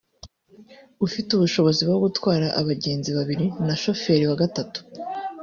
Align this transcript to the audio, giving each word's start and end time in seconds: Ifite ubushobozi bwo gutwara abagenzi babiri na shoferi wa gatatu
Ifite 1.07 1.29
ubushobozi 1.33 1.81
bwo 1.87 1.97
gutwara 2.05 2.47
abagenzi 2.61 3.09
babiri 3.17 3.45
na 3.67 3.75
shoferi 3.81 4.25
wa 4.29 4.37
gatatu 4.43 4.79